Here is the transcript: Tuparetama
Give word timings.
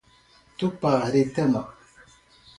Tuparetama 0.57 1.61